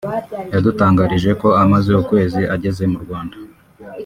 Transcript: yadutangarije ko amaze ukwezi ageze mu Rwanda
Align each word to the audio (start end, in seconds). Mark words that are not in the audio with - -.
yadutangarije 0.53 1.29
ko 1.41 1.47
amaze 1.63 1.89
ukwezi 2.01 2.41
ageze 2.55 2.83
mu 2.91 2.97
Rwanda 3.03 3.35